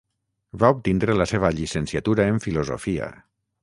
[0.63, 3.17] Va obtindre la seva llicenciatura en filosofia.